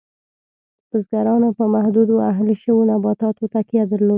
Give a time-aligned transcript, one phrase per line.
[0.89, 4.09] بزګرانو په محدودو اهلي شویو نباتاتو تکیه درلود.